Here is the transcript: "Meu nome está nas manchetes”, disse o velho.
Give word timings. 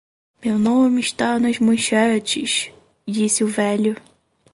"Meu 0.43 0.57
nome 0.57 0.99
está 0.99 1.37
nas 1.37 1.59
manchetes”, 1.59 2.71
disse 3.07 3.43
o 3.43 3.47
velho. 3.47 3.95